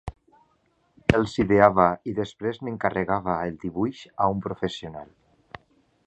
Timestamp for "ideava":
1.43-1.85